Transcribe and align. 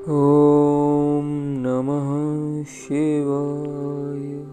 ॐ 0.00 1.62
नमः 1.62 2.64
शिवाय। 2.64 4.46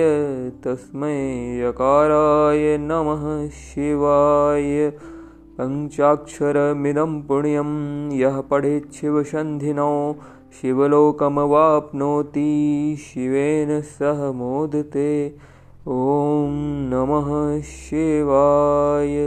तस्मै 0.65 1.17
यकाराय 1.61 2.77
नमः 2.81 3.25
शिवाय 3.63 4.69
पञ्चाक्षरमिदं 5.57 7.11
पुण्यं 7.27 7.73
यः 8.19 8.39
पठेच्छिवसन्धिनो 8.51 9.91
शिवलोकमवाप्नोति 10.61 12.45
शिवेन 12.99 13.81
सह 13.81 14.31
मोदते। 14.31 15.09
ॐ 15.87 16.53
नमः 16.91 17.29
शिवाय 17.61 19.17